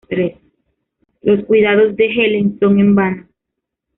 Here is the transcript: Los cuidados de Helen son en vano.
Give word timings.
Los 1.21 1.45
cuidados 1.45 1.95
de 1.95 2.05
Helen 2.07 2.57
son 2.59 2.79
en 2.79 2.95
vano. 2.95 3.27